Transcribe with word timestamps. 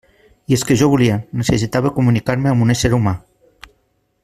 I 0.53 0.55
és 0.55 0.63
que 0.69 0.77
jo 0.81 0.87
volia, 0.93 1.17
necessitava 1.41 1.93
comunicar-me 1.99 2.51
amb 2.53 2.67
un 2.67 2.77
ésser 2.77 2.93
humà. 2.99 3.15